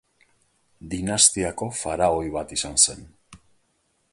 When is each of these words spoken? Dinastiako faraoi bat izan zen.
Dinastiako 0.93 1.67
faraoi 1.81 2.25
bat 2.37 2.55
izan 2.59 2.81
zen. 2.87 3.05